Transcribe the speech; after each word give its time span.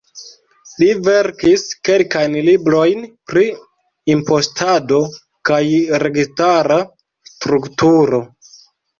Li 0.77 0.85
verkis 1.07 1.65
kelkajn 1.89 2.37
librojn 2.47 3.03
pri 3.31 3.43
impostado 4.13 5.01
kaj 5.49 5.59
registara 6.05 6.79
strukturo. 7.33 8.23